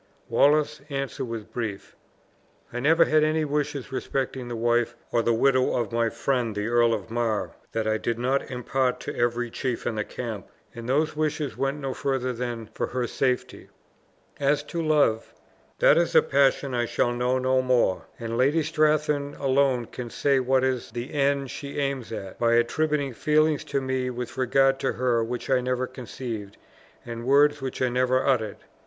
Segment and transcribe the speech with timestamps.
[0.29, 1.95] Wallace's answer was brief:
[2.73, 6.65] "I never had any wishes respecting the wife or the widow of my friend the
[6.65, 10.89] Earl of Mar that I did not impart to every chief in the camp, and
[10.89, 13.69] those wishes went no further than for her safety.
[14.39, 15.35] As to love,
[15.77, 20.39] that is a passion I shall know no more; and Lady Strathearn alone can say
[20.39, 24.93] what is the end she aims at, by attributing feelings to me with regard to
[24.93, 26.57] her which I never conceived,
[27.05, 28.57] and words which I never uttered.